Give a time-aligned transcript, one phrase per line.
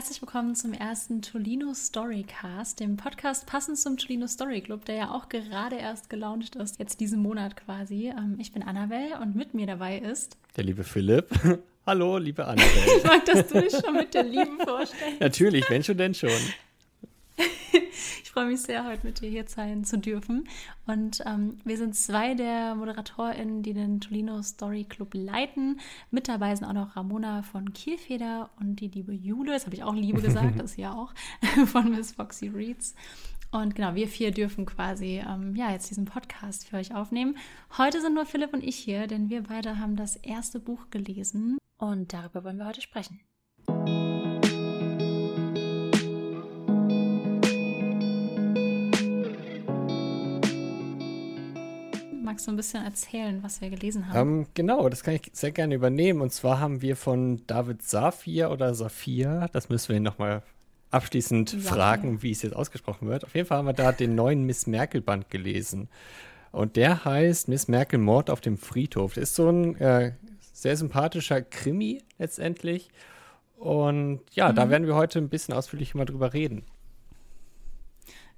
[0.00, 5.10] Herzlich willkommen zum ersten Tolino Storycast, dem Podcast passend zum Tolino Story Club, der ja
[5.10, 8.08] auch gerade erst gelauncht ist, jetzt diesen Monat quasi.
[8.08, 11.28] Ähm, ich bin Annabelle und mit mir dabei ist der liebe Philipp.
[11.86, 12.96] Hallo, liebe Annabelle.
[12.96, 15.20] ich mag, dass du dich schon mit der Lieben vorstellst.
[15.20, 16.30] Natürlich, wenn schon, denn schon.
[18.22, 20.48] Ich freue mich sehr, heute mit dir hier sein zu dürfen.
[20.86, 25.80] Und ähm, wir sind zwei der ModeratorInnen, die den Tolino Story Club leiten.
[26.10, 29.82] Mit dabei sind auch noch Ramona von Kielfeder und die liebe Jule, das habe ich
[29.82, 31.12] auch Liebe gesagt, das ist ja auch,
[31.66, 32.94] von Miss Foxy Reads.
[33.52, 37.36] Und genau, wir vier dürfen quasi ähm, ja, jetzt diesen Podcast für euch aufnehmen.
[37.76, 41.58] Heute sind nur Philipp und ich hier, denn wir beide haben das erste Buch gelesen
[41.78, 43.20] und darüber wollen wir heute sprechen.
[52.30, 54.40] Magst du ein bisschen erzählen, was wir gelesen haben?
[54.40, 56.20] Ähm, genau, das kann ich sehr gerne übernehmen.
[56.20, 60.44] Und zwar haben wir von David Safir oder Safir, das müssen wir ihn nochmal
[60.92, 61.64] abschließend Safir.
[61.64, 63.24] fragen, wie es jetzt ausgesprochen wird.
[63.24, 65.88] Auf jeden Fall haben wir da den neuen Miss Merkel-Band gelesen.
[66.52, 69.14] Und der heißt Miss Merkel Mord auf dem Friedhof.
[69.14, 70.12] Das ist so ein äh,
[70.52, 72.90] sehr sympathischer Krimi letztendlich.
[73.58, 74.54] Und ja, mhm.
[74.54, 76.62] da werden wir heute ein bisschen ausführlicher mal drüber reden.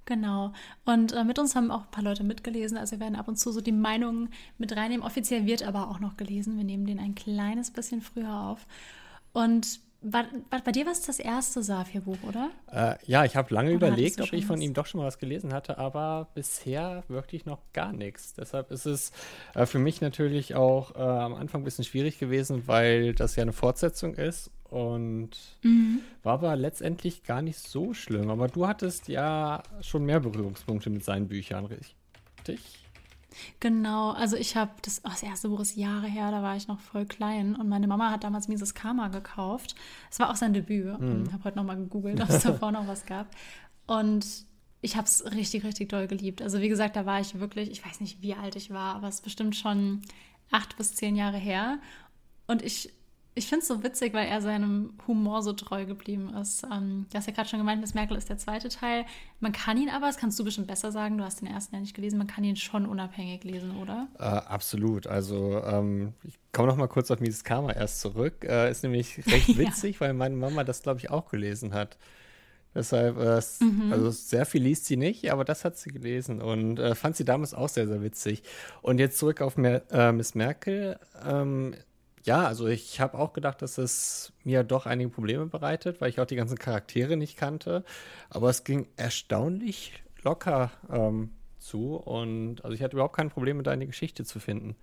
[0.05, 0.51] Genau.
[0.85, 2.77] Und äh, mit uns haben auch ein paar Leute mitgelesen.
[2.77, 5.05] Also wir werden ab und zu so die Meinungen mit reinnehmen.
[5.05, 6.57] Offiziell wird aber auch noch gelesen.
[6.57, 8.67] Wir nehmen den ein kleines bisschen früher auf.
[9.31, 12.49] Und war, war, bei dir war es das erste Safir-Buch, oder?
[12.71, 14.65] Äh, ja, ich habe lange oder überlegt, ob ich von was?
[14.65, 18.33] ihm doch schon mal was gelesen hatte, aber bisher wirklich noch gar nichts.
[18.33, 19.13] Deshalb ist es
[19.55, 23.43] äh, für mich natürlich auch äh, am Anfang ein bisschen schwierig gewesen, weil das ja
[23.43, 25.29] eine Fortsetzung ist und
[25.61, 25.99] mhm.
[26.23, 28.31] war aber letztendlich gar nicht so schlimm.
[28.31, 32.79] Aber du hattest ja schon mehr Berührungspunkte mit seinen Büchern, richtig?
[33.59, 36.67] Genau, also ich habe das, oh, das erste Buch ist Jahre her, da war ich
[36.67, 39.75] noch voll klein und meine Mama hat damals Mises Karma gekauft.
[40.09, 40.99] Es war auch sein Debüt.
[40.99, 41.25] Mhm.
[41.27, 43.27] Ich habe heute nochmal gegoogelt, ob es davor noch was gab.
[43.85, 44.25] Und
[44.81, 46.41] ich habe es richtig, richtig doll geliebt.
[46.41, 49.07] Also wie gesagt, da war ich wirklich, ich weiß nicht, wie alt ich war, aber
[49.07, 50.01] es ist bestimmt schon
[50.49, 51.79] acht bis zehn Jahre her.
[52.47, 52.91] Und ich
[53.35, 56.63] ich finde es so witzig, weil er seinem Humor so treu geblieben ist.
[56.71, 59.05] Ähm, du hast ja gerade schon gemeint, Miss Merkel ist der zweite Teil.
[59.39, 61.81] Man kann ihn aber, das kannst du bestimmt besser sagen, du hast den ersten ja
[61.81, 64.07] nicht gelesen, man kann ihn schon unabhängig lesen, oder?
[64.19, 65.07] Äh, absolut.
[65.07, 68.43] Also ähm, ich komme noch mal kurz auf Mises Karma erst zurück.
[68.43, 70.01] Äh, ist nämlich recht witzig, ja.
[70.01, 71.97] weil meine Mama das, glaube ich, auch gelesen hat.
[72.75, 73.93] Deshalb, äh, mhm.
[73.93, 77.25] also sehr viel liest sie nicht, aber das hat sie gelesen und äh, fand sie
[77.25, 78.43] damals auch sehr, sehr witzig.
[78.81, 80.99] Und jetzt zurück auf Mer äh, Miss Merkel.
[81.23, 81.75] Ähm,
[82.23, 86.19] ja, also ich habe auch gedacht, dass es mir doch einige Probleme bereitet, weil ich
[86.19, 87.83] auch die ganzen Charaktere nicht kannte.
[88.29, 93.71] Aber es ging erstaunlich locker ähm, zu und also ich hatte überhaupt kein Problem, da
[93.71, 94.75] eine Geschichte zu finden.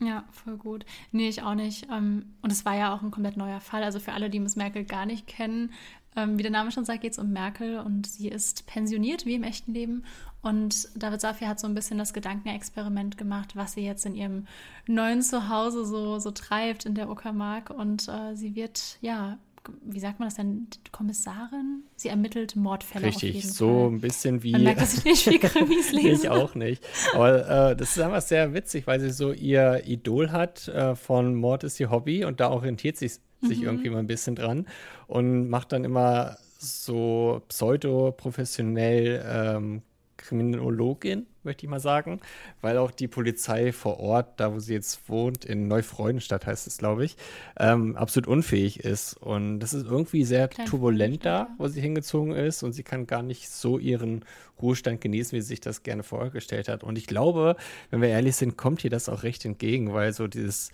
[0.00, 0.86] Ja, voll gut.
[1.10, 1.88] Nee, ich auch nicht.
[1.90, 3.82] Ähm, und es war ja auch ein komplett neuer Fall.
[3.82, 5.72] Also für alle, die Miss Merkel gar nicht kennen,
[6.16, 9.34] ähm, wie der Name schon sagt, geht es um Merkel und sie ist pensioniert wie
[9.34, 10.04] im echten Leben
[10.48, 14.46] und David Safir hat so ein bisschen das Gedankenexperiment gemacht, was sie jetzt in ihrem
[14.86, 17.68] neuen Zuhause so, so treibt in der Uckermark.
[17.68, 19.36] Und äh, sie wird, ja,
[19.82, 21.82] wie sagt man das denn, Kommissarin?
[21.96, 23.08] Sie ermittelt Mordfälle.
[23.08, 23.88] Richtig, so Fall.
[23.90, 24.52] ein bisschen wie.
[24.52, 26.22] Man merkt, dass ich nicht viel Krimis lese.
[26.22, 26.82] ich auch nicht.
[27.14, 31.34] Aber äh, das ist einfach sehr witzig, weil sie so ihr Idol hat äh, von
[31.34, 33.64] Mord ist ihr Hobby und da orientiert sie sich mhm.
[33.64, 34.66] irgendwie mal ein bisschen dran
[35.08, 39.82] und macht dann immer so pseudo-professionell ähm,
[40.18, 42.20] Kriminologin, möchte ich mal sagen,
[42.60, 46.76] weil auch die Polizei vor Ort, da wo sie jetzt wohnt, in Neufreudenstadt heißt es,
[46.76, 47.16] glaube ich,
[47.58, 49.14] ähm, absolut unfähig ist.
[49.14, 53.06] Und das ist irgendwie sehr Klein turbulent da, wo sie hingezogen ist und sie kann
[53.06, 54.24] gar nicht so ihren
[54.60, 56.84] Ruhestand genießen, wie sie sich das gerne vorgestellt hat.
[56.84, 57.56] Und ich glaube,
[57.90, 60.70] wenn wir ehrlich sind, kommt ihr das auch recht entgegen, weil so dieses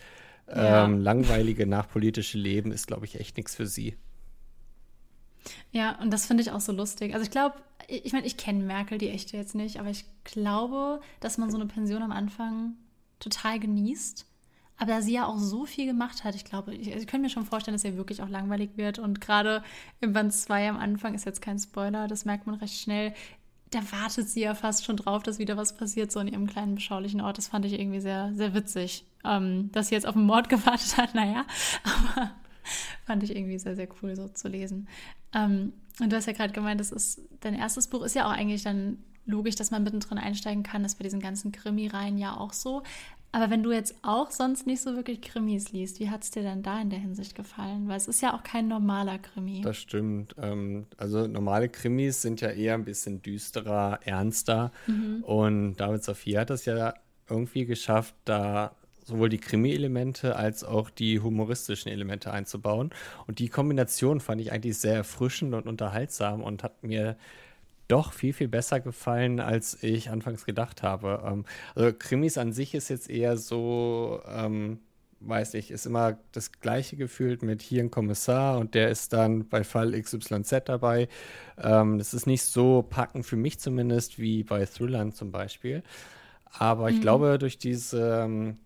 [0.48, 0.84] ja.
[0.84, 3.96] ähm, langweilige nachpolitische Leben ist, glaube ich, echt nichts für sie.
[5.72, 7.14] Ja, und das finde ich auch so lustig.
[7.14, 7.56] Also ich glaube,
[7.88, 11.56] ich meine, ich kenne Merkel, die echte jetzt nicht, aber ich glaube, dass man so
[11.56, 12.74] eine Pension am Anfang
[13.18, 14.26] total genießt.
[14.76, 17.26] Aber da sie ja auch so viel gemacht hat, ich glaube, ich, also ich könnte
[17.26, 18.98] mir schon vorstellen, dass ihr wirklich auch langweilig wird.
[18.98, 19.62] Und gerade
[20.00, 23.14] im Band 2 am Anfang ist jetzt kein Spoiler, das merkt man recht schnell.
[23.70, 26.74] Da wartet sie ja fast schon drauf, dass wieder was passiert, so in ihrem kleinen
[26.74, 27.38] beschaulichen Ort.
[27.38, 29.04] Das fand ich irgendwie sehr, sehr witzig.
[29.24, 31.44] Ähm, dass sie jetzt auf den Mord gewartet hat, naja,
[31.84, 32.32] aber
[33.06, 34.88] fand ich irgendwie sehr, sehr cool so zu lesen.
[35.34, 38.32] Ähm, und du hast ja gerade gemeint, das ist dein erstes Buch, ist ja auch
[38.32, 40.82] eigentlich dann logisch, dass man mittendrin einsteigen kann.
[40.82, 42.82] Das ist bei diesen ganzen Krimi-Reihen ja auch so.
[43.32, 46.42] Aber wenn du jetzt auch sonst nicht so wirklich Krimis liest, wie hat es dir
[46.42, 47.88] denn da in der Hinsicht gefallen?
[47.88, 49.60] Weil es ist ja auch kein normaler Krimi.
[49.60, 50.36] Das stimmt.
[50.38, 54.70] Ähm, also normale Krimis sind ja eher ein bisschen düsterer, ernster.
[54.86, 55.24] Mhm.
[55.24, 56.94] Und David Sophie hat es ja
[57.28, 62.90] irgendwie geschafft, da sowohl die Krimi-Elemente als auch die humoristischen Elemente einzubauen.
[63.26, 67.16] Und die Kombination fand ich eigentlich sehr erfrischend und unterhaltsam und hat mir
[67.88, 71.22] doch viel, viel besser gefallen, als ich anfangs gedacht habe.
[71.26, 74.80] Ähm, also Krimis an sich ist jetzt eher so, ähm,
[75.20, 79.48] weiß ich, ist immer das gleiche gefühlt mit hier ein Kommissar und der ist dann
[79.48, 81.08] bei Fall XYZ dabei.
[81.58, 85.82] Ähm, das ist nicht so packend für mich zumindest wie bei Thrillern zum Beispiel.
[86.58, 87.02] Aber ich mhm.
[87.02, 88.56] glaube, durch diesen ähm,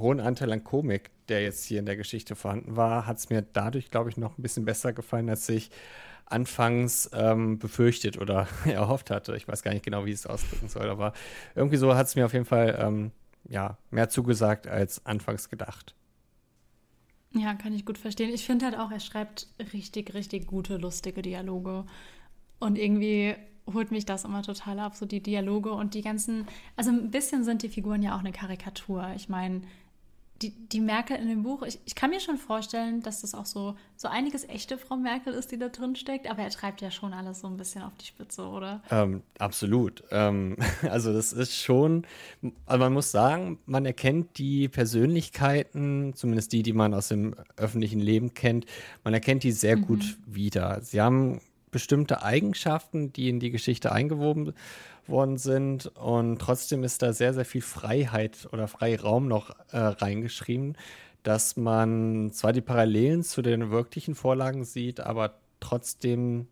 [0.00, 3.42] hohen Anteil an Komik, der jetzt hier in der Geschichte vorhanden war, hat es mir
[3.42, 5.70] dadurch, glaube ich, noch ein bisschen besser gefallen, als ich
[6.26, 9.36] anfangs ähm, befürchtet oder erhofft hatte.
[9.36, 11.12] Ich weiß gar nicht genau, wie ich es ausdrücken soll, aber
[11.54, 13.12] irgendwie so hat es mir auf jeden Fall ähm,
[13.48, 15.94] ja, mehr zugesagt als anfangs gedacht.
[17.32, 18.32] Ja, kann ich gut verstehen.
[18.32, 21.84] Ich finde halt auch, er schreibt richtig, richtig gute, lustige Dialoge.
[22.58, 23.34] Und irgendwie
[23.72, 26.46] holt mich das immer total ab, so die Dialoge und die ganzen.
[26.76, 29.10] Also ein bisschen sind die Figuren ja auch eine Karikatur.
[29.14, 29.60] Ich meine,
[30.42, 33.46] die, die Merkel in dem Buch, ich, ich kann mir schon vorstellen, dass das auch
[33.46, 36.90] so, so einiges echte Frau Merkel ist, die da drin steckt, aber er treibt ja
[36.90, 38.80] schon alles so ein bisschen auf die Spitze, oder?
[38.90, 40.04] Ähm, absolut.
[40.10, 40.56] Ähm,
[40.88, 42.06] also das ist schon,
[42.66, 48.00] also man muss sagen, man erkennt die Persönlichkeiten, zumindest die, die man aus dem öffentlichen
[48.00, 48.66] Leben kennt,
[49.02, 49.86] man erkennt die sehr mhm.
[49.86, 50.80] gut wieder.
[50.82, 51.40] Sie haben
[51.70, 54.56] bestimmte Eigenschaften, die in die Geschichte eingewoben sind
[55.08, 55.86] worden sind.
[55.96, 60.76] Und trotzdem ist da sehr, sehr viel Freiheit oder Freiraum noch äh, reingeschrieben,
[61.22, 66.48] dass man zwar die Parallelen zu den wirklichen Vorlagen sieht, aber trotzdem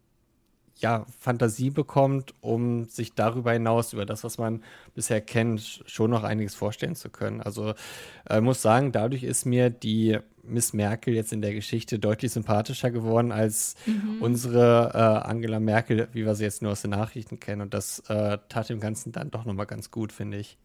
[0.78, 4.62] ja, Fantasie bekommt, um sich darüber hinaus, über das, was man
[4.94, 7.40] bisher kennt, schon noch einiges vorstellen zu können.
[7.40, 7.74] Also
[8.28, 10.18] äh, muss sagen, dadurch ist mir die
[10.48, 14.18] Miss Merkel jetzt in der Geschichte deutlich sympathischer geworden als mhm.
[14.20, 17.62] unsere äh, Angela Merkel, wie wir sie jetzt nur aus den Nachrichten kennen.
[17.62, 20.58] Und das äh, tat dem Ganzen dann doch nochmal ganz gut, finde ich.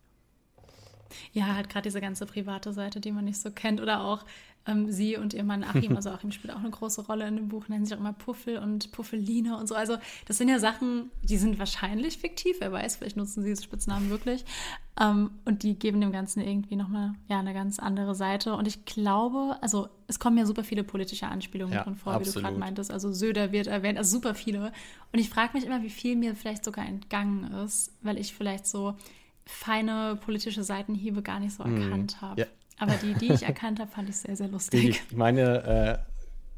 [1.34, 3.82] Ja, halt gerade diese ganze private Seite, die man nicht so kennt.
[3.82, 4.26] Oder auch
[4.68, 7.48] ähm, sie und ihr Mann Achim, also Achim spielt auch eine große Rolle in dem
[7.50, 9.76] Buch, nennen sich auch immer Puffel und Puffeline und so.
[9.76, 9.98] Also
[10.28, 14.10] das sind ja Sachen, die sind wahrscheinlich fiktiv, wer weiß, vielleicht nutzen sie diese Spitznamen
[14.10, 14.46] wirklich.
[15.00, 18.56] Ähm, und die geben dem Ganzen irgendwie nochmal ja, eine ganz andere Seite.
[18.56, 22.36] Und ich glaube, also es kommen ja super viele politische Anspielungen ja, drin vor, absolut.
[22.36, 22.92] wie du gerade meintest.
[22.92, 24.72] Also Söder wird erwähnt, also super viele.
[25.12, 28.68] Und ich frage mich immer, wie viel mir vielleicht sogar entgangen ist, weil ich vielleicht
[28.68, 28.96] so
[29.46, 31.82] feine politische Seitenhiebe gar nicht so mhm.
[31.82, 32.42] erkannt habe.
[32.42, 32.48] Ja.
[32.78, 35.02] Aber die, die ich erkannt habe, fand ich sehr, sehr lustig.
[35.10, 36.12] Ich meine, äh,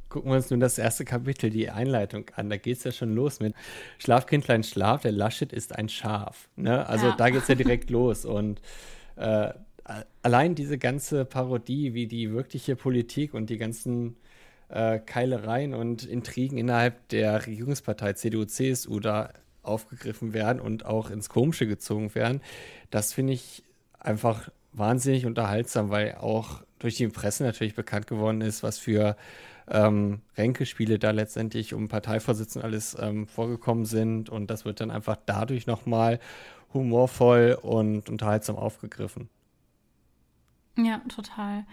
[0.10, 2.50] gucken wir uns nun das erste Kapitel, die Einleitung an.
[2.50, 3.56] Da geht es ja schon los mit
[3.98, 6.50] Schlafkindlein Schlaf, der Laschet ist ein Schaf.
[6.56, 6.88] Ne?
[6.88, 7.16] Also ja.
[7.16, 8.24] da geht es ja direkt los.
[8.24, 8.62] Und
[9.16, 9.54] äh,
[10.22, 14.16] allein diese ganze Parodie, wie die wirkliche Politik und die ganzen
[14.70, 19.34] äh, Keilereien und Intrigen innerhalb der Regierungspartei CDU-CSU da
[19.64, 22.42] aufgegriffen werden und auch ins Komische gezogen werden.
[22.92, 23.64] Das finde ich
[24.00, 29.16] einfach wahnsinnig unterhaltsam, weil auch durch die Presse natürlich bekannt geworden ist, was für
[29.70, 34.30] ähm, Ränkespiele da letztendlich um Parteivorsitzenden alles ähm, vorgekommen sind.
[34.30, 36.20] Und das wird dann einfach dadurch nochmal
[36.74, 39.30] humorvoll und unterhaltsam aufgegriffen.
[40.78, 41.66] Ja, total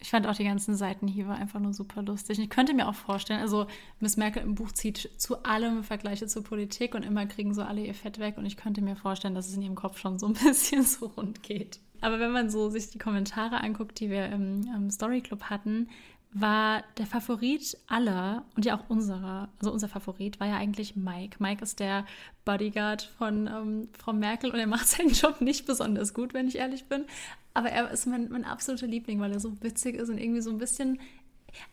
[0.00, 2.38] ich fand auch die ganzen Seitenhiebe einfach nur super lustig.
[2.38, 3.66] Ich könnte mir auch vorstellen, also
[3.98, 7.84] Miss Merkel im Buch zieht zu allem Vergleiche zur Politik und immer kriegen so alle
[7.84, 10.26] ihr Fett weg und ich könnte mir vorstellen, dass es in ihrem Kopf schon so
[10.26, 11.80] ein bisschen so rund geht.
[12.00, 15.88] Aber wenn man so sich die Kommentare anguckt, die wir im, im Story Club hatten,
[16.32, 21.36] war der Favorit aller und ja auch unserer, also unser Favorit war ja eigentlich Mike.
[21.40, 22.06] Mike ist der
[22.44, 26.56] Bodyguard von ähm, Frau Merkel und er macht seinen Job nicht besonders gut, wenn ich
[26.56, 27.04] ehrlich bin.
[27.52, 30.50] Aber er ist mein, mein absoluter Liebling, weil er so witzig ist und irgendwie so
[30.50, 31.00] ein bisschen.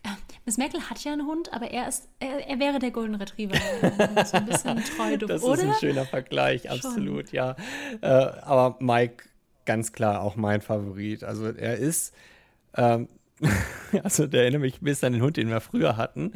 [0.02, 0.10] Äh,
[0.46, 3.56] Miss Merkel hat ja einen Hund, aber er ist, er, er wäre der Golden Retriever.
[4.26, 5.62] so ein bisschen treu, das oder?
[5.62, 7.36] ist ein schöner Vergleich, absolut, Schon.
[7.36, 7.56] ja.
[8.02, 8.08] Äh,
[8.42, 9.26] aber Mike,
[9.66, 11.24] ganz klar auch mein Favorit.
[11.24, 12.16] Also er ist.
[12.74, 13.08] Ähm,
[14.04, 16.34] also der erinnert mich ein bisschen an den Hund, den wir früher hatten.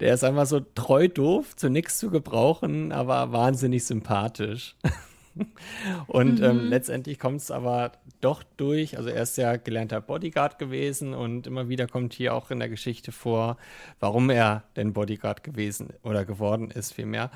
[0.00, 4.76] Der ist einfach so treu doof, zu nichts zu gebrauchen, aber wahnsinnig sympathisch.
[6.06, 6.60] und ähm, mhm.
[6.60, 8.96] ähm, letztendlich kommt es aber doch durch.
[8.96, 12.68] Also er ist ja gelernter Bodyguard gewesen und immer wieder kommt hier auch in der
[12.68, 13.56] Geschichte vor,
[14.00, 17.30] warum er denn Bodyguard gewesen oder geworden ist, vielmehr.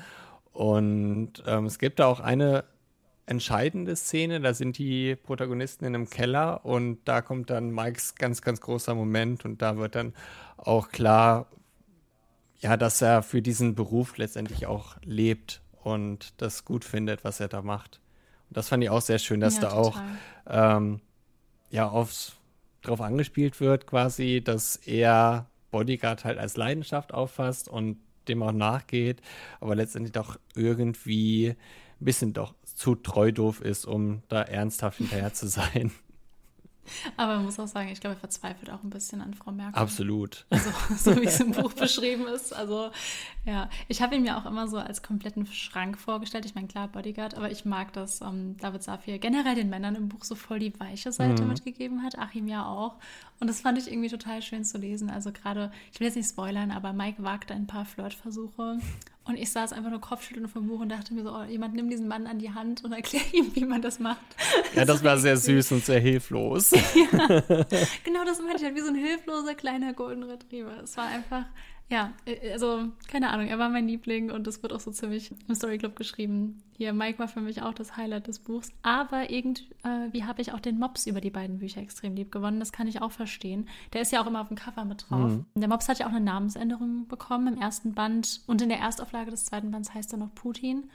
[0.53, 2.63] Und ähm, es gibt da auch eine
[3.29, 8.41] entscheidende Szene, da sind die Protagonisten in einem Keller und da kommt dann Mikes ganz,
[8.41, 10.13] ganz großer Moment und da wird dann
[10.57, 11.47] auch klar,
[12.59, 17.47] ja, dass er für diesen Beruf letztendlich auch lebt und das gut findet, was er
[17.47, 18.01] da macht.
[18.49, 19.83] Und das fand ich auch sehr schön, dass ja, da total.
[19.85, 21.01] auch ähm,
[21.69, 22.33] ja aufs,
[22.81, 29.21] drauf angespielt wird, quasi, dass er Bodyguard halt als Leidenschaft auffasst und dem auch nachgeht,
[29.59, 31.55] aber letztendlich doch irgendwie
[32.01, 35.91] ein bisschen doch zu treu doof ist, um da ernsthaft hinterher zu sein.
[37.17, 39.79] Aber man muss auch sagen, ich glaube, er verzweifelt auch ein bisschen an Frau Merkel.
[39.79, 40.45] Absolut.
[40.49, 42.55] Also, so wie es im Buch beschrieben ist.
[42.55, 42.89] Also,
[43.45, 43.69] ja.
[43.89, 46.45] Ich habe ihn mir auch immer so als kompletten Schrank vorgestellt.
[46.45, 50.07] Ich meine, klar, Bodyguard, aber ich mag, dass ähm, David Safir generell den Männern im
[50.07, 51.49] Buch so voll die weiche Seite mhm.
[51.49, 52.17] mitgegeben hat.
[52.17, 52.95] Achim ja auch.
[53.39, 55.09] Und das fand ich irgendwie total schön zu lesen.
[55.09, 58.79] Also, gerade, ich will jetzt nicht spoilern, aber Mike wagt ein paar Flirtversuche.
[59.29, 61.91] Und ich saß einfach nur kopfschüttelnd vom Buch und dachte mir so, oh, jemand nimmt
[61.91, 64.25] diesen Mann an die Hand und erklärt ihm, wie man das macht.
[64.73, 66.71] Ja, das, das war sehr süß und sehr hilflos.
[66.71, 66.79] ja,
[68.03, 70.81] genau das meinte ich halt, wie so ein hilfloser kleiner Golden Retriever.
[70.83, 71.45] Es war einfach,
[71.89, 75.31] ja, äh, also keine Ahnung, er war mein Liebling und das wird auch so ziemlich
[75.47, 76.61] im Story Club geschrieben.
[76.77, 78.71] Hier, Mike war für mich auch das Highlight des Buchs.
[78.83, 82.59] Aber irgendwie äh, habe ich auch den Mops über die beiden Bücher extrem lieb gewonnen.
[82.59, 83.67] Das kann ich auch verstehen.
[83.91, 85.31] Der ist ja auch immer auf dem Cover mit drauf.
[85.31, 85.45] Mhm.
[85.55, 89.31] Der Mops hat ja auch eine Namensänderung bekommen im ersten Band und in der Erstauflage
[89.31, 90.89] des zweiten Bands heißt er noch Putin.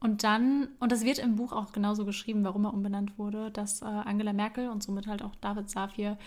[0.00, 3.82] Und dann, und das wird im Buch auch genauso geschrieben, warum er umbenannt wurde, dass
[3.82, 6.18] äh, Angela Merkel und somit halt auch David Safir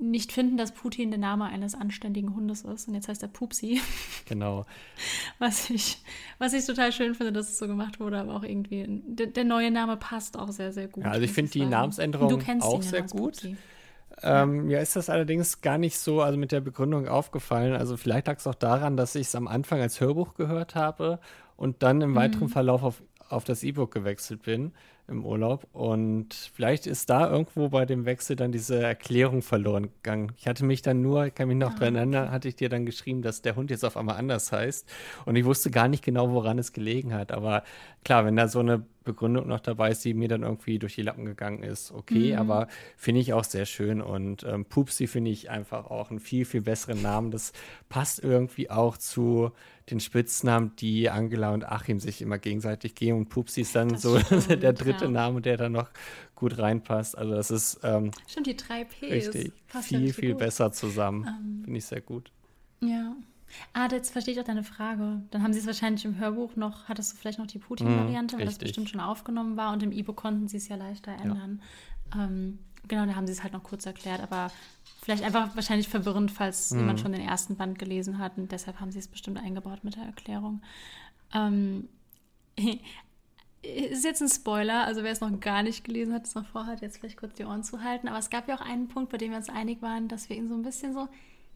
[0.00, 2.88] nicht finden, dass Putin der Name eines anständigen Hundes ist.
[2.88, 3.80] Und jetzt heißt er Pupsi.
[4.26, 4.64] Genau.
[5.40, 5.98] Was ich,
[6.38, 9.42] was ich total schön finde, dass es so gemacht wurde, aber auch irgendwie, der, der
[9.42, 11.02] neue Name passt auch sehr, sehr gut.
[11.02, 13.42] Ja, also ich finde die Namensänderung auch sehr gut.
[14.22, 17.74] Ähm, mir ist das allerdings gar nicht so also mit der Begründung aufgefallen.
[17.74, 21.18] Also vielleicht lag es auch daran, dass ich es am Anfang als Hörbuch gehört habe
[21.56, 22.52] und dann im weiteren mhm.
[22.52, 24.72] Verlauf auf, auf das E-Book gewechselt bin
[25.10, 25.66] im Urlaub.
[25.72, 30.32] Und vielleicht ist da irgendwo bei dem Wechsel dann diese Erklärung verloren gegangen.
[30.38, 32.68] Ich hatte mich dann nur, ich kann mich noch ah, dran erinnern, hatte ich dir
[32.68, 34.88] dann geschrieben, dass der Hund jetzt auf einmal anders heißt.
[35.26, 37.32] Und ich wusste gar nicht genau, woran es gelegen hat.
[37.32, 37.64] Aber
[38.04, 41.02] klar, wenn da so eine Begründung noch dabei ist, die mir dann irgendwie durch die
[41.02, 42.38] Lappen gegangen ist, okay, mhm.
[42.38, 44.00] aber finde ich auch sehr schön.
[44.00, 47.30] Und ähm, Pupsi finde ich einfach auch einen viel, viel besseren Namen.
[47.30, 47.52] Das
[47.88, 49.52] passt irgendwie auch zu
[49.90, 53.18] den Spitznamen, die Angela und Achim sich immer gegenseitig geben.
[53.18, 55.90] Und Pupsi ist dann das so stimmt, der dritte Name, der da noch
[56.34, 57.16] gut reinpasst.
[57.16, 59.02] Also das ist ähm, Stimmt, die drei Ps.
[59.02, 59.52] Richtig,
[59.82, 60.38] viel, viel gut.
[60.38, 61.26] besser zusammen.
[61.26, 62.32] Ähm, Finde ich sehr gut.
[62.80, 63.14] Ja.
[63.72, 65.22] Ah, jetzt verstehe ich auch deine Frage.
[65.30, 68.38] Dann haben sie es wahrscheinlich im Hörbuch noch, hattest du vielleicht noch die Putin-Variante, mm,
[68.38, 71.60] weil das bestimmt schon aufgenommen war und im E-Book konnten sie es ja leichter ändern.
[72.14, 72.24] Ja.
[72.24, 74.52] Ähm, genau, da haben sie es halt noch kurz erklärt, aber
[75.02, 76.78] vielleicht einfach wahrscheinlich verwirrend, falls mm.
[76.78, 79.96] jemand schon den ersten Band gelesen hat und deshalb haben sie es bestimmt eingebaut mit
[79.96, 80.62] der Erklärung.
[81.34, 81.88] Ähm,
[83.62, 86.80] ist jetzt ein Spoiler, also wer es noch gar nicht gelesen hat, es noch vorhat,
[86.80, 89.18] jetzt vielleicht kurz die Ohren zu halten, aber es gab ja auch einen Punkt, bei
[89.18, 91.08] dem wir uns einig waren, dass wir ihn so ein bisschen so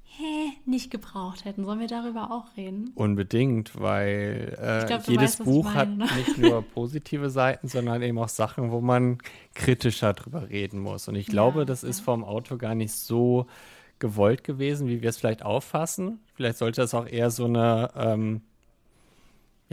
[0.04, 1.64] hä, nicht gebraucht hätten.
[1.64, 2.92] Sollen wir darüber auch reden?
[2.94, 6.06] Unbedingt, weil äh, glaub, jedes weißt, Buch hat ne?
[6.16, 9.18] nicht nur positive Seiten, sondern eben auch Sachen, wo man
[9.54, 11.08] kritischer drüber reden muss.
[11.08, 11.88] Und ich glaube, ja, das ja.
[11.88, 13.46] ist vom Autor gar nicht so
[13.99, 16.20] gewollt gewesen, wie wir es vielleicht auffassen.
[16.34, 18.42] Vielleicht sollte das auch eher so eine ähm,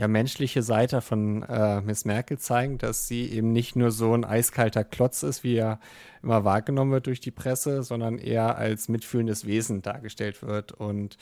[0.02, 4.24] ja, menschliche Seite von äh, Miss Merkel zeigen, dass sie eben nicht nur so ein
[4.24, 5.78] eiskalter Klotz ist, wie er
[6.24, 10.72] immer wahrgenommen wird durch die Presse, sondern eher als mitfühlendes Wesen dargestellt wird.
[10.72, 11.18] Und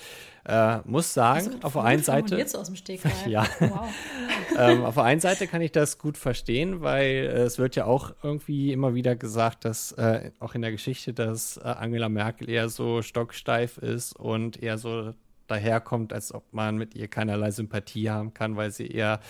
[0.46, 2.36] äh, muss sagen, also, auf der einen Seite.
[2.36, 3.46] Jetzt aus dem Steg, ja.
[3.58, 3.88] Wow.
[4.58, 7.84] ähm, auf der einen Seite kann ich das gut verstehen, weil äh, es wird ja
[7.84, 12.48] auch irgendwie immer wieder gesagt, dass äh, auch in der Geschichte, dass äh, Angela Merkel
[12.48, 15.12] eher so stocksteif ist und eher so
[15.50, 19.20] daherkommt, als ob man mit ihr keinerlei Sympathie haben kann, weil sie eher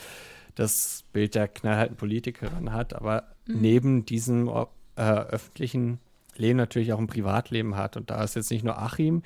[0.55, 3.61] das Bild der knallharten Politikerin hat, aber mhm.
[3.61, 6.01] neben diesem äh, öffentlichen
[6.37, 7.97] Leben natürlich auch ein Privatleben hat.
[7.97, 9.23] Und da ist jetzt nicht nur Achim,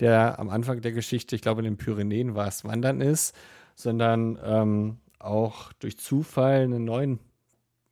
[0.00, 3.34] der am Anfang der Geschichte, ich glaube in den Pyrenäen war es, wandern ist,
[3.74, 7.18] sondern ähm, auch durch Zufall einen neuen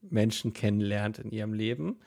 [0.03, 1.99] Menschen kennenlernt in ihrem Leben.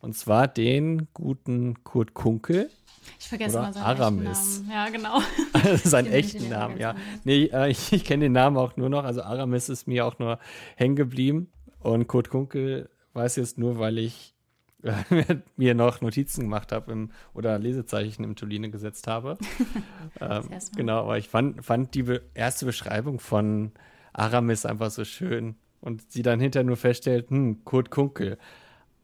[0.00, 2.70] Und zwar den guten Kurt Kunkel,
[3.18, 4.58] ich vergesse Oder mal seinen Aramis.
[4.58, 4.70] echten Namen.
[4.70, 5.76] Ja, genau.
[5.84, 6.94] seinen echten Namen, ja.
[7.24, 9.04] Nee, äh, ich, ich kenne den Namen auch nur noch.
[9.04, 10.38] Also Aramis ist mir auch nur
[10.76, 11.50] hängen geblieben.
[11.80, 14.34] Und Kurt Kunkel weiß jetzt nur, weil ich
[15.56, 19.38] mir noch Notizen gemacht habe oder Lesezeichen im Toline gesetzt habe.
[20.20, 23.72] ähm, genau, aber ich fand, fand die be erste Beschreibung von
[24.12, 25.56] Aramis einfach so schön.
[25.80, 28.38] Und sie dann hinterher nur feststellt, hm, Kurt Kunkel.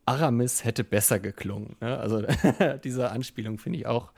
[0.07, 1.77] Aramis hätte besser geklungen.
[1.81, 1.99] Ne?
[1.99, 2.23] Also
[2.85, 4.13] diese Anspielung finde ich auch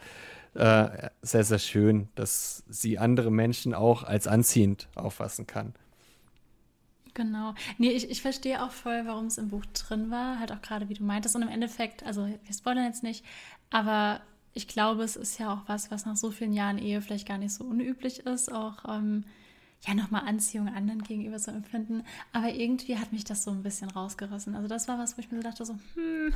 [0.55, 5.75] äh, sehr, sehr schön, dass sie andere Menschen auch als anziehend auffassen kann.
[7.15, 7.55] Genau.
[7.79, 10.89] Nee, ich, ich verstehe auch voll, warum es im Buch drin war, halt auch gerade
[10.89, 11.35] wie du meintest.
[11.35, 13.25] Und im Endeffekt, also wir spoilern jetzt nicht,
[13.71, 14.21] aber
[14.55, 17.39] ich glaube, es ist ja auch was, was nach so vielen Jahren Ehe vielleicht gar
[17.39, 19.25] nicht so unüblich ist, auch ähm,
[19.87, 22.03] ja nochmal Anziehung anderen gegenüber zu empfinden.
[22.33, 24.55] Aber irgendwie hat mich das so ein bisschen rausgerissen.
[24.57, 26.35] Also das war was, wo ich mir so dachte, so, hm.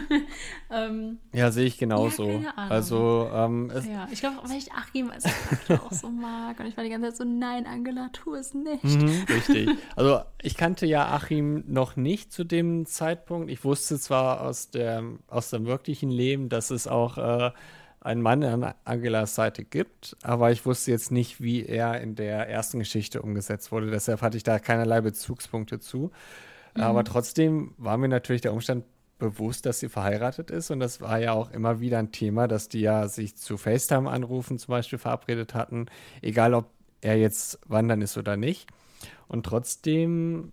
[0.70, 2.28] ähm, ja, sehe ich genauso.
[2.28, 5.24] Ja, also, ähm, ja, ich glaube, weil ich Achim als
[5.68, 6.60] auch so mag.
[6.60, 8.84] Und ich war die ganze Zeit so, nein, Angela, tu es nicht.
[8.84, 9.70] Mhm, richtig.
[9.96, 13.50] Also ich kannte ja Achim noch nicht zu dem Zeitpunkt.
[13.50, 17.50] Ich wusste zwar aus, der, aus dem wirklichen Leben, dass es auch äh,
[18.06, 22.48] einen Mann an Angelas Seite gibt, aber ich wusste jetzt nicht, wie er in der
[22.48, 23.90] ersten Geschichte umgesetzt wurde.
[23.90, 26.10] Deshalb hatte ich da keinerlei Bezugspunkte zu.
[26.74, 26.82] Mhm.
[26.82, 28.84] Aber trotzdem war mir natürlich der Umstand
[29.18, 30.70] bewusst, dass sie verheiratet ist.
[30.70, 34.58] Und das war ja auch immer wieder ein Thema, dass die ja sich zu FaceTime-Anrufen
[34.58, 35.86] zum Beispiel verabredet hatten,
[36.22, 36.70] egal ob
[37.00, 38.68] er jetzt wandern ist oder nicht.
[39.28, 40.52] Und trotzdem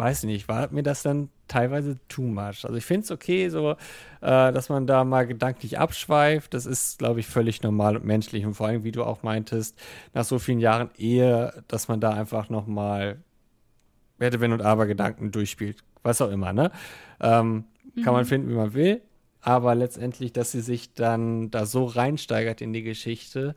[0.00, 2.64] weiß nicht, war mir das dann teilweise too much.
[2.64, 3.76] Also ich finde es okay, so, äh,
[4.20, 6.54] dass man da mal gedanklich abschweift.
[6.54, 8.46] Das ist, glaube ich, völlig normal und menschlich.
[8.46, 9.78] Und vor allem, wie du auch meintest,
[10.14, 13.18] nach so vielen Jahren Ehe, dass man da einfach noch mal
[14.16, 15.84] Werte, Wenn und Aber Gedanken durchspielt.
[16.02, 16.70] Was auch immer, ne?
[17.20, 17.64] Ähm,
[17.94, 18.02] mhm.
[18.02, 18.28] Kann man mhm.
[18.28, 19.02] finden, wie man will.
[19.42, 23.54] Aber letztendlich, dass sie sich dann da so reinsteigert in die Geschichte,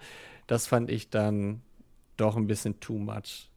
[0.48, 1.62] das fand ich dann
[2.18, 3.50] doch ein bisschen too much.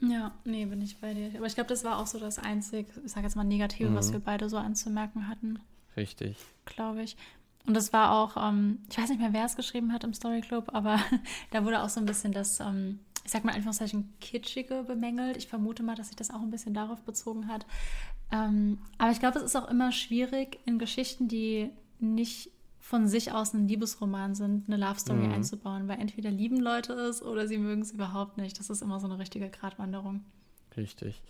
[0.00, 1.30] Ja, nee, bin ich bei dir.
[1.36, 3.94] Aber ich glaube, das war auch so das einzige, ich sage jetzt mal Negative, mhm.
[3.94, 5.58] was wir beide so anzumerken hatten.
[5.96, 6.36] Richtig.
[6.66, 7.16] Glaube ich.
[7.66, 10.40] Und das war auch, ähm, ich weiß nicht mehr, wer es geschrieben hat im Story
[10.40, 11.00] Club, aber
[11.50, 15.36] da wurde auch so ein bisschen das, ähm, ich sag mal Anführungszeichen, kitschige bemängelt.
[15.36, 17.66] Ich vermute mal, dass sich das auch ein bisschen darauf bezogen hat.
[18.30, 22.50] Ähm, aber ich glaube, es ist auch immer schwierig in Geschichten, die nicht
[22.88, 25.32] von sich aus ein Liebesroman sind, eine Love Story mhm.
[25.32, 28.60] einzubauen, weil entweder lieben Leute es oder sie mögen es überhaupt nicht.
[28.60, 30.24] Das ist immer so eine richtige Gratwanderung.
[30.76, 31.20] Richtig.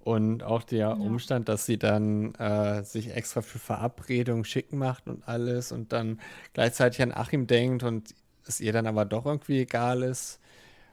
[0.00, 0.92] Und auch der ja.
[0.92, 6.18] Umstand, dass sie dann äh, sich extra für Verabredungen schicken macht und alles und dann
[6.52, 8.12] gleichzeitig an Achim denkt und
[8.44, 10.40] es ihr dann aber doch irgendwie egal ist,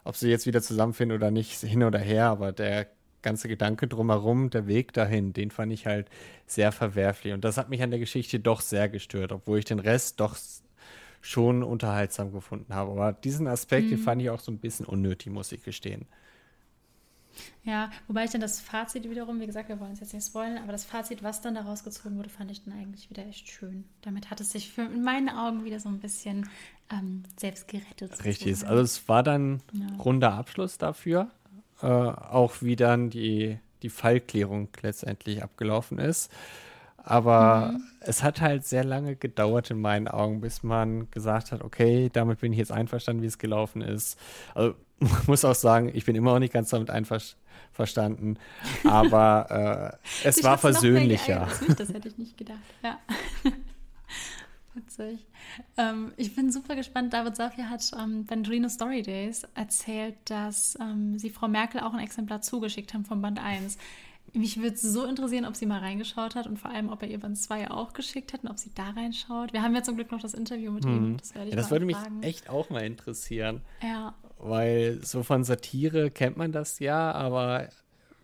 [0.04, 2.86] ob sie jetzt wieder zusammenfinden oder nicht, hin oder her, aber der
[3.22, 6.10] ganze Gedanke drumherum, der Weg dahin, den fand ich halt
[6.46, 7.34] sehr verwerflich.
[7.34, 10.38] Und das hat mich an der Geschichte doch sehr gestört, obwohl ich den Rest doch
[11.22, 12.92] schon unterhaltsam gefunden habe.
[12.92, 13.90] Aber diesen Aspekt, mhm.
[13.92, 16.06] den fand ich auch so ein bisschen unnötig, muss ich gestehen.
[17.64, 20.58] Ja, wobei ich dann das Fazit wiederum, wie gesagt, wir wollen es jetzt nicht spoilern,
[20.58, 23.86] aber das Fazit, was dann daraus gezogen wurde, fand ich dann eigentlich wieder echt schön.
[24.02, 26.50] Damit hat es sich für, in meinen Augen wieder so ein bisschen
[26.92, 28.26] ähm, selbst gerettet.
[28.26, 29.96] Richtig, also es war dann ja.
[29.98, 31.32] runder Abschluss dafür
[31.82, 36.32] äh, auch wie dann die, die Fallklärung letztendlich abgelaufen ist.
[37.04, 37.84] Aber mhm.
[38.02, 42.42] es hat halt sehr lange gedauert in meinen Augen, bis man gesagt hat, okay, damit
[42.42, 44.20] bin ich jetzt einverstanden, wie es gelaufen ist.
[44.54, 48.38] Also man muss auch sagen, ich bin immer noch nicht ganz damit einverstanden,
[48.84, 51.48] aber äh, es war versöhnlicher.
[51.78, 53.00] Das hätte ich nicht gedacht, ja.
[54.74, 55.28] Witzig.
[55.78, 57.14] Ähm, ich bin super gespannt.
[57.14, 62.00] David Safia hat ähm, bei Story Days erzählt, dass ähm, sie Frau Merkel auch ein
[62.00, 63.78] Exemplar zugeschickt haben vom Band 1.
[64.34, 67.10] Mich würde es so interessieren, ob sie mal reingeschaut hat und vor allem, ob er
[67.10, 69.52] ihr Band 2 auch geschickt hat und ob sie da reinschaut.
[69.52, 70.96] Wir haben ja zum Glück noch das Interview mit hm.
[70.96, 71.18] ihm.
[71.18, 73.62] Das, ja, das würde mich echt auch mal interessieren.
[73.84, 74.16] Ja.
[74.38, 77.70] Weil so von Satire kennt man das ja, aber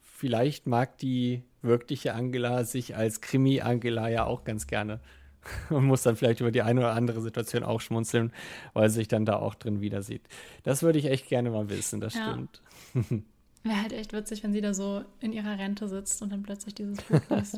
[0.01, 5.01] vielleicht mag die wirkliche Angela sich als Krimi-Angela ja auch ganz gerne
[5.69, 8.32] und muss dann vielleicht über die eine oder andere Situation auch schmunzeln,
[8.73, 10.23] weil sie sich dann da auch drin wieder sieht.
[10.63, 12.32] Das würde ich echt gerne mal wissen, das ja.
[12.32, 12.62] stimmt.
[13.63, 16.76] Wäre halt echt witzig, wenn sie da so in ihrer Rente sitzt und dann plötzlich
[16.76, 17.58] dieses Buch liest.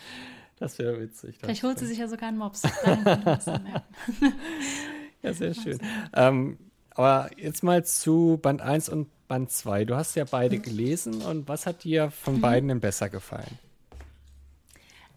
[0.56, 1.36] das wäre witzig.
[1.38, 2.62] Vielleicht holt sie sich ja sogar einen Mops.
[5.22, 5.78] ja, sehr schön.
[6.12, 6.58] Ähm,
[6.90, 9.84] aber jetzt mal zu Band 1 und Band 2.
[9.84, 12.40] Du hast ja beide gelesen und was hat dir von mhm.
[12.40, 13.58] beiden denn besser gefallen?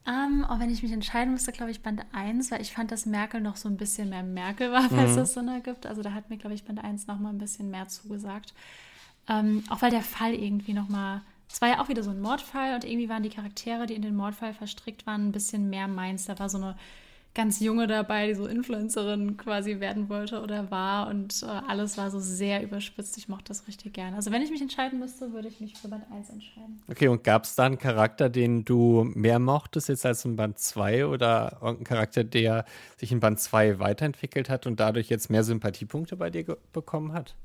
[0.08, 3.06] Ähm, auch wenn ich mich entscheiden müsste, glaube ich, Band 1, weil ich fand, dass
[3.06, 5.22] Merkel noch so ein bisschen mehr Merkel war, falls mhm.
[5.22, 5.86] es Sinn ergibt.
[5.86, 8.54] Also da hat mir, glaube ich, Band 1 noch mal ein bisschen mehr zugesagt.
[9.28, 12.22] Ähm, auch weil der Fall irgendwie noch mal, es war ja auch wieder so ein
[12.22, 15.90] Mordfall und irgendwie waren die Charaktere, die in den Mordfall verstrickt waren, ein bisschen mehr
[15.90, 16.26] meins.
[16.26, 16.78] Da war so eine
[17.38, 22.10] ganz junge dabei, die so Influencerin quasi werden wollte oder war und äh, alles war
[22.10, 23.16] so sehr überspitzt.
[23.20, 24.16] Ich mochte das richtig gerne.
[24.16, 26.82] Also wenn ich mich entscheiden müsste, würde ich mich für Band 1 entscheiden.
[26.90, 30.58] Okay, und gab es da einen Charakter, den du mehr mochtest jetzt als in Band
[30.58, 32.66] 2 oder irgendeinen Charakter, der
[32.98, 37.36] sich in Band 2 weiterentwickelt hat und dadurch jetzt mehr Sympathiepunkte bei dir bekommen hat?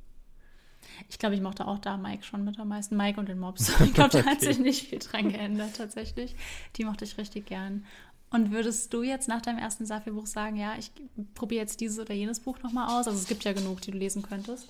[1.09, 2.97] Ich glaube, ich mochte auch da Mike schon mit am meisten.
[2.97, 3.73] Mike und den Mobs.
[3.85, 4.31] Ich glaube, da okay.
[4.31, 6.35] hat sich nicht viel dran geändert tatsächlich.
[6.77, 7.85] Die mochte ich richtig gern.
[8.33, 10.91] Und würdest du jetzt nach deinem ersten Safi-Buch sagen, ja, ich
[11.35, 13.07] probiere jetzt dieses oder jenes Buch nochmal aus?
[13.07, 14.69] Also es gibt ja genug, die du lesen könntest.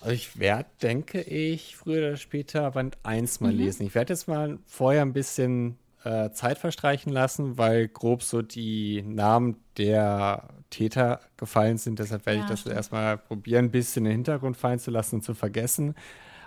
[0.00, 3.58] Also ich werde, denke ich, früher oder später Band 1 mal mhm.
[3.58, 3.86] lesen.
[3.86, 9.02] Ich werde jetzt mal vorher ein bisschen äh, Zeit verstreichen lassen, weil grob so die
[9.02, 11.98] Namen der Täter gefallen sind.
[11.98, 12.76] Deshalb werde ja, ich das stimmt.
[12.76, 15.94] erstmal probieren, ein bisschen in den Hintergrund fallen zu lassen und zu vergessen.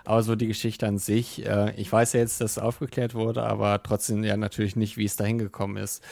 [0.04, 3.42] Aber so die Geschichte an sich, äh, ich weiß ja jetzt, dass es aufgeklärt wurde,
[3.42, 6.02] aber trotzdem ja natürlich nicht, wie es dahin gekommen ist.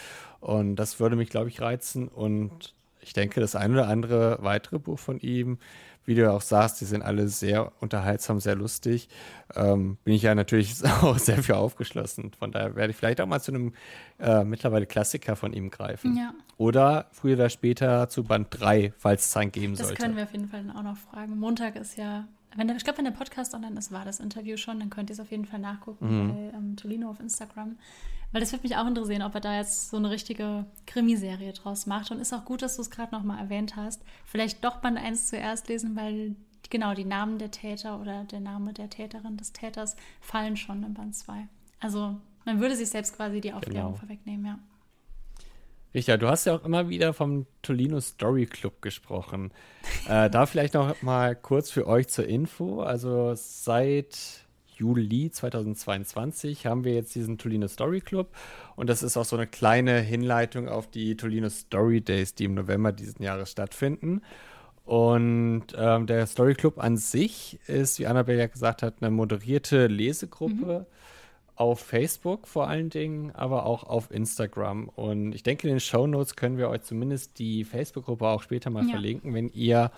[0.40, 2.08] Und das würde mich, glaube ich, reizen.
[2.08, 5.58] Und ich denke, das ein oder andere weitere Buch von ihm,
[6.08, 9.10] wie du auch sagst, die sind alle sehr unterhaltsam, sehr lustig.
[9.54, 12.32] Ähm, bin ich ja natürlich auch sehr für aufgeschlossen.
[12.38, 13.74] Von daher werde ich vielleicht auch mal zu einem
[14.18, 16.16] äh, mittlerweile Klassiker von ihm greifen.
[16.16, 16.32] Ja.
[16.56, 19.96] Oder früher oder später zu Band 3, falls es einen geben das sollte.
[19.96, 21.38] Das können wir auf jeden Fall dann auch noch fragen.
[21.38, 24.56] Montag ist ja wenn der, ich glaube, wenn der Podcast online ist, war das Interview
[24.56, 26.28] schon, dann könnt ihr es auf jeden Fall nachgucken mhm.
[26.28, 27.76] bei ähm, Tolino auf Instagram.
[28.32, 31.86] Weil das würde mich auch interessieren, ob er da jetzt so eine richtige Krimiserie draus
[31.86, 32.10] macht.
[32.10, 34.02] Und ist auch gut, dass du es gerade nochmal erwähnt hast.
[34.24, 36.36] Vielleicht doch Band 1 zuerst lesen, weil
[36.68, 40.94] genau die Namen der Täter oder der Name der Täterin, des Täters fallen schon in
[40.94, 41.48] Band 2.
[41.80, 43.98] Also man würde sich selbst quasi die Aufklärung genau.
[43.98, 44.58] vorwegnehmen, ja.
[45.94, 49.52] Richard, du hast ja auch immer wieder vom Tolino Story Club gesprochen.
[50.06, 52.82] äh, da vielleicht noch mal kurz für euch zur Info.
[52.82, 54.46] Also seit
[54.76, 58.28] Juli 2022 haben wir jetzt diesen Tolino Story Club
[58.76, 62.54] und das ist auch so eine kleine Hinleitung auf die Tolino Story Days, die im
[62.54, 64.22] November diesen Jahres stattfinden.
[64.84, 69.86] Und ähm, der Story Club an sich ist, wie Annabelle ja gesagt hat, eine moderierte
[69.86, 70.86] Lesegruppe.
[70.88, 70.97] Mhm
[71.58, 74.88] auf Facebook vor allen Dingen, aber auch auf Instagram.
[74.88, 78.70] Und ich denke, in den Show Notes können wir euch zumindest die Facebook-Gruppe auch später
[78.70, 78.90] mal ja.
[78.90, 79.90] verlinken, wenn ihr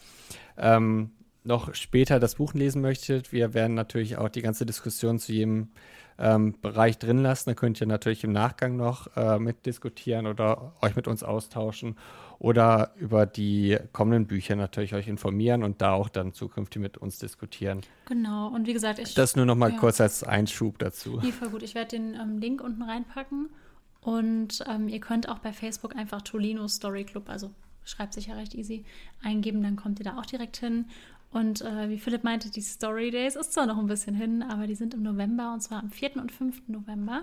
[0.56, 1.10] ähm,
[1.44, 3.32] noch später das Buch lesen möchtet.
[3.32, 5.68] Wir werden natürlich auch die ganze Diskussion zu jedem
[6.18, 7.50] ähm, Bereich drin lassen.
[7.50, 11.96] Da könnt ihr natürlich im Nachgang noch äh, mitdiskutieren oder euch mit uns austauschen
[12.40, 17.18] oder über die kommenden Bücher natürlich euch informieren und da auch dann zukünftig mit uns
[17.18, 17.82] diskutieren.
[18.06, 19.14] Genau, und wie gesagt, ich.
[19.14, 19.78] Das nur noch mal ja.
[19.78, 21.20] kurz als Einschub dazu.
[21.22, 21.62] Nee, voll gut.
[21.62, 23.50] Ich werde den ähm, Link unten reinpacken
[24.00, 27.50] und ähm, ihr könnt auch bei Facebook einfach Tolino Story Club, also
[27.84, 28.84] schreibt sich ja recht easy,
[29.22, 30.86] eingeben, dann kommt ihr da auch direkt hin.
[31.32, 34.66] Und äh, wie Philipp meinte, die Story Days ist zwar noch ein bisschen hin, aber
[34.66, 36.16] die sind im November und zwar am 4.
[36.16, 36.68] und 5.
[36.68, 37.22] November.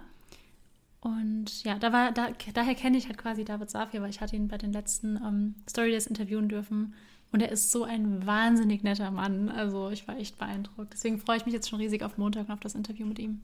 [0.99, 4.36] Und ja, da war, da, daher kenne ich halt quasi David Safir, weil ich hatte
[4.36, 6.93] ihn bei den letzten ähm, Story Days interviewen dürfen.
[7.31, 9.49] Und er ist so ein wahnsinnig netter Mann.
[9.49, 10.93] Also ich war echt beeindruckt.
[10.93, 13.41] Deswegen freue ich mich jetzt schon riesig auf Montag und auf das Interview mit ihm.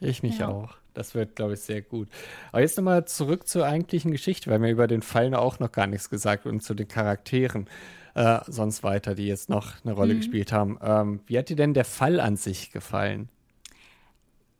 [0.00, 0.48] Ich mich ja.
[0.48, 0.76] auch.
[0.94, 2.08] Das wird, glaube ich, sehr gut.
[2.52, 5.86] Aber jetzt nochmal zurück zur eigentlichen Geschichte, weil mir über den Fall auch noch gar
[5.86, 7.68] nichts gesagt und zu den Charakteren
[8.14, 10.18] äh, sonst weiter, die jetzt noch eine Rolle mhm.
[10.18, 10.78] gespielt haben.
[10.82, 13.28] Ähm, wie hat dir denn der Fall an sich gefallen?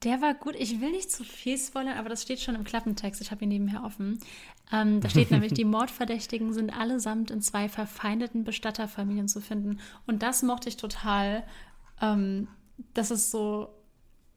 [0.04, 0.54] Der war gut.
[0.56, 3.20] Ich will nicht zu viel spoilern, aber das steht schon im Klappentext.
[3.20, 4.20] Ich habe ihn nebenher offen.
[4.70, 9.80] Ähm, da steht nämlich, die Mordverdächtigen sind allesamt in zwei verfeindeten Bestatterfamilien zu finden.
[10.06, 11.42] Und das mochte ich total.
[12.00, 12.46] Ähm,
[12.94, 13.70] das ist so,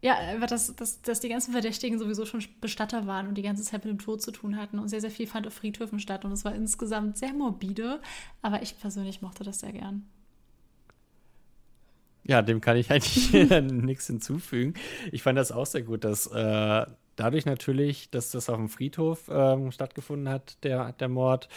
[0.02, 3.86] ja, dass, dass, dass die ganzen Verdächtigen sowieso schon Bestatter waren und die ganze Zeit
[3.86, 4.80] mit dem Tod zu tun hatten.
[4.80, 6.26] Und sehr, sehr viel fand auf Friedhöfen statt.
[6.26, 8.02] Und es war insgesamt sehr morbide.
[8.42, 10.08] Aber ich persönlich mochte das sehr gern.
[12.32, 14.76] Ja, dem kann ich eigentlich nichts hinzufügen.
[15.12, 16.86] Ich fand das auch sehr gut, dass äh,
[17.18, 21.50] dadurch natürlich, dass das auf dem Friedhof äh, stattgefunden hat, der, der Mord,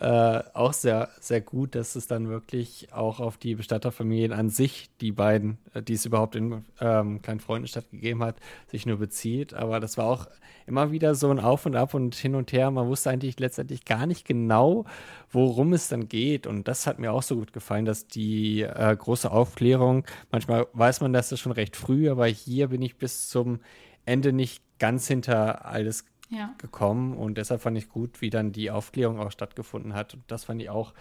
[0.00, 4.90] äh, auch sehr, sehr gut, dass es dann wirklich auch auf die Bestatterfamilien an sich,
[5.00, 8.36] die beiden, äh, die es überhaupt in ähm, Kleinen Freundenstadt gegeben hat,
[8.68, 9.54] sich nur bezieht.
[9.54, 10.26] Aber das war auch
[10.66, 12.70] immer wieder so ein Auf und Ab und hin und her.
[12.70, 14.84] Man wusste eigentlich letztendlich gar nicht genau,
[15.30, 16.46] worum es dann geht.
[16.46, 21.00] Und das hat mir auch so gut gefallen, dass die äh, große Aufklärung, manchmal weiß
[21.00, 23.60] man das schon recht früh, aber hier bin ich bis zum
[24.04, 26.54] Ende nicht ganz hinter alles ja.
[26.58, 30.14] gekommen und deshalb fand ich gut, wie dann die Aufklärung auch stattgefunden hat.
[30.14, 30.92] Und das fand ich auch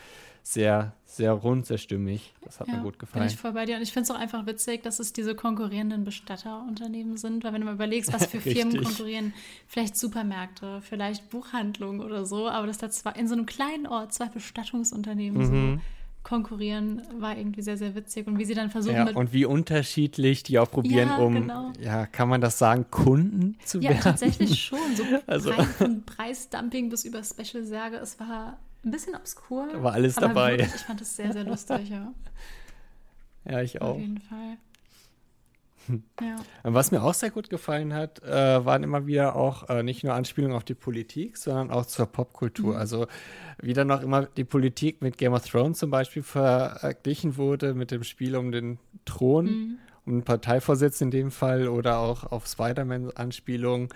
[0.43, 2.33] sehr, sehr rund, sehr stimmig.
[2.43, 3.25] Das hat ja, mir gut gefallen.
[3.25, 3.77] Bin ich voll bei dir.
[3.77, 7.61] Und ich finde es auch einfach witzig, dass es diese konkurrierenden Bestatterunternehmen sind, weil wenn
[7.61, 9.33] du mal überlegst, was für Firmen konkurrieren,
[9.67, 14.13] vielleicht Supermärkte, vielleicht Buchhandlungen oder so, aber dass da zwei, in so einem kleinen Ort
[14.13, 15.75] zwei Bestattungsunternehmen mhm.
[15.77, 15.81] so
[16.25, 18.27] konkurrieren, war irgendwie sehr, sehr witzig.
[18.27, 18.95] Und wie sie dann versuchen.
[18.95, 21.71] Ja, und wie unterschiedlich die auch probieren, ja, um, genau.
[21.79, 23.97] ja, kann man das sagen, Kunden zu ja, werden?
[23.97, 24.95] Ja, tatsächlich schon.
[24.95, 25.53] So also.
[25.53, 27.97] von Preisdumping bis über Special-Särge.
[27.97, 29.67] Es war ein bisschen obskur.
[29.71, 30.57] Da war alles dabei.
[30.57, 32.11] Wirklich, ich fand es sehr, sehr lustig, ja.
[33.47, 33.93] Ja, ich auch.
[33.93, 34.57] Auf jeden Fall.
[36.21, 36.37] Ja.
[36.63, 40.13] Was mir auch sehr gut gefallen hat, äh, waren immer wieder auch äh, nicht nur
[40.13, 42.73] Anspielungen auf die Politik, sondern auch zur Popkultur.
[42.73, 42.79] Mhm.
[42.79, 43.07] Also
[43.61, 48.03] wieder noch immer die Politik mit Game of Thrones zum Beispiel verglichen wurde mit dem
[48.03, 49.77] Spiel um den Thron, mhm.
[50.05, 53.89] um einen Parteivorsitz in dem Fall oder auch auf Spider-Man-Anspielungen.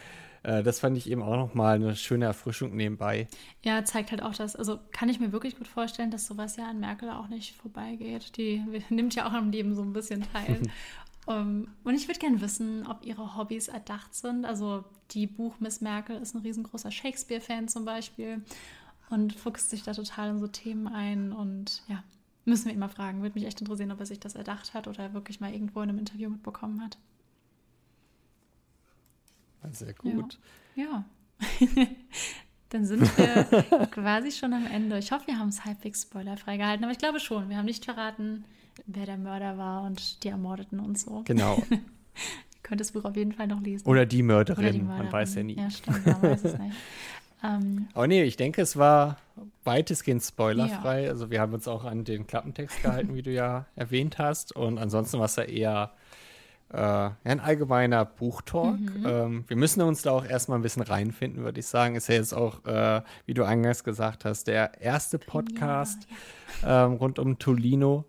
[0.43, 3.27] Äh, das fand ich eben auch noch mal eine schöne Erfrischung nebenbei.
[3.63, 6.69] Ja, zeigt halt auch das, also kann ich mir wirklich gut vorstellen, dass sowas ja
[6.69, 8.37] an Merkel auch nicht vorbeigeht.
[8.37, 10.61] Die nimmt ja auch am Leben so ein bisschen teil.
[11.29, 14.45] Um, ähm, und ich würde gerne wissen, ob ihre Hobbys erdacht sind.
[14.45, 18.43] Also die Buch Miss Merkel ist ein riesengroßer Shakespeare-Fan zum Beispiel.
[19.11, 21.31] und fuchst sich da total in so Themen ein.
[21.31, 22.03] Und ja,
[22.45, 23.21] müssen wir ihn mal fragen.
[23.21, 25.89] Würde mich echt interessieren, ob er sich das erdacht hat oder wirklich mal irgendwo in
[25.89, 26.97] einem Interview mitbekommen hat.
[29.71, 30.39] Sehr gut.
[30.75, 31.05] Ja.
[31.39, 31.87] ja.
[32.69, 34.97] Dann sind wir quasi schon am Ende.
[34.97, 37.49] Ich hoffe, wir haben es halbwegs spoilerfrei gehalten, aber ich glaube schon.
[37.49, 38.45] Wir haben nicht verraten,
[38.85, 41.23] wer der Mörder war und die Ermordeten und so.
[41.25, 41.61] Genau.
[41.71, 41.79] Ihr
[42.63, 43.87] könnt das Buch auf jeden Fall noch lesen.
[43.87, 45.05] Oder die Mörderin, Oder die Mörderin.
[45.05, 45.57] man weiß ja nie.
[45.57, 46.75] Ja, stimmt, man weiß es nicht.
[47.43, 49.17] Ähm, aber nee, ich denke, es war
[49.63, 51.05] weitestgehend spoilerfrei.
[51.05, 51.09] Ja.
[51.09, 54.55] Also wir haben uns auch an den Klappentext gehalten, wie du ja erwähnt hast.
[54.55, 55.91] Und ansonsten war es ja eher
[56.71, 58.79] äh, ein allgemeiner Buchtalk.
[58.79, 59.05] Mhm.
[59.05, 61.95] Ähm, wir müssen uns da auch erstmal ein bisschen reinfinden, würde ich sagen.
[61.95, 66.07] Ist ja jetzt auch, äh, wie du eingangs gesagt hast, der erste Podcast
[66.61, 66.85] ja.
[66.85, 68.05] ähm, rund um Tolino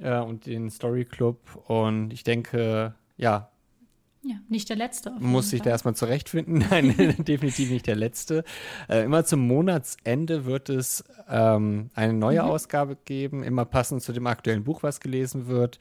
[0.00, 1.38] äh, und den Story Club.
[1.66, 3.50] Und ich denke, ja,
[4.22, 5.12] ja, nicht der letzte.
[5.18, 6.58] Muss sich da erstmal zurechtfinden.
[6.70, 6.94] Nein,
[7.26, 8.44] definitiv nicht der letzte.
[8.88, 12.50] Äh, immer zum Monatsende wird es ähm, eine neue mhm.
[12.50, 15.78] Ausgabe geben, immer passend zu dem aktuellen Buch, was gelesen wird.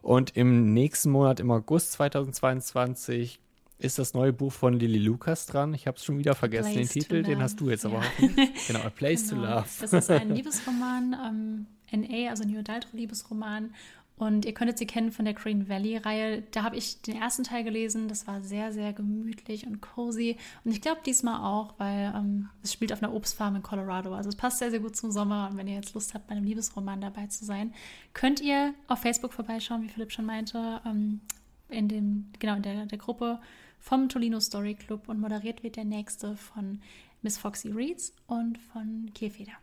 [0.00, 3.40] Und im nächsten Monat, im August 2022,
[3.78, 5.74] ist das neue Buch von Lily Lucas dran.
[5.74, 7.90] Ich habe es schon wieder vergessen, den Titel, den hast du jetzt ja.
[7.90, 8.02] aber.
[8.68, 9.42] Genau, A Place genau.
[9.42, 9.68] to Love.
[9.80, 13.72] Das ist ein Liebesroman, ähm, NA, also New Adult Liebesroman.
[14.16, 16.42] Und ihr könntet sie kennen von der Green Valley-Reihe.
[16.52, 18.06] Da habe ich den ersten Teil gelesen.
[18.06, 20.36] Das war sehr, sehr gemütlich und cozy.
[20.64, 24.14] Und ich glaube diesmal auch, weil ähm, es spielt auf einer Obstfarm in Colorado.
[24.14, 25.48] Also es passt sehr, sehr gut zum Sommer.
[25.50, 27.74] Und wenn ihr jetzt Lust habt, bei einem Liebesroman dabei zu sein,
[28.12, 30.80] könnt ihr auf Facebook vorbeischauen, wie Philipp schon meinte.
[30.86, 31.20] Ähm,
[31.68, 33.40] in dem, genau, in der, der Gruppe
[33.80, 35.08] vom Tolino Story Club.
[35.08, 36.80] Und moderiert wird der nächste von
[37.22, 39.61] Miss Foxy Reads und von Kierfeder.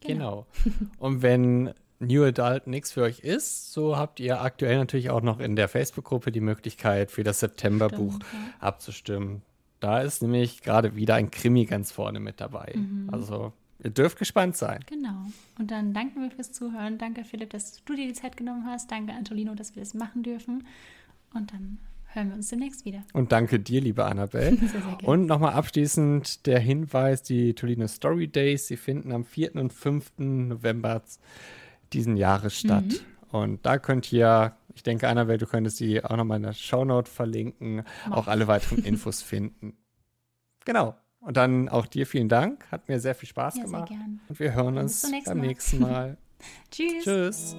[0.00, 0.46] Genau.
[0.64, 0.76] genau.
[0.98, 5.40] Und wenn New Adult nichts für euch ist, so habt ihr aktuell natürlich auch noch
[5.40, 8.38] in der Facebook-Gruppe die Möglichkeit, für das September-Buch ja.
[8.60, 9.42] abzustimmen.
[9.80, 12.74] Da ist nämlich gerade wieder ein Krimi ganz vorne mit dabei.
[12.76, 13.08] Mhm.
[13.12, 14.80] Also ihr dürft gespannt sein.
[14.86, 15.26] Genau.
[15.58, 16.98] Und dann danken wir fürs Zuhören.
[16.98, 18.90] Danke, Philipp, dass du dir die Zeit genommen hast.
[18.90, 20.66] Danke, Antolino, dass wir das machen dürfen.
[21.34, 21.78] Und dann
[22.16, 23.04] hören wir uns demnächst wieder.
[23.12, 24.56] Und danke dir, liebe Annabelle.
[24.60, 29.54] sehr, sehr und nochmal abschließend der Hinweis: die Tolino Story Days, sie finden am 4.
[29.56, 30.12] und 5.
[30.18, 31.02] November
[31.92, 32.84] diesen Jahres statt.
[32.84, 33.36] Mhm.
[33.36, 37.10] Und da könnt ihr, ich denke, Annabelle, du könntest die auch nochmal in der Shownote
[37.10, 38.16] verlinken, Mach.
[38.16, 39.76] auch alle weiteren Infos finden.
[40.64, 40.96] Genau.
[41.20, 42.70] Und dann auch dir vielen Dank.
[42.70, 43.90] Hat mir sehr viel Spaß ja, gemacht.
[44.28, 45.46] Und wir hören uns beim Mal.
[45.46, 46.18] nächsten Mal.
[46.70, 47.04] Tschüss.
[47.04, 47.56] Tschüss.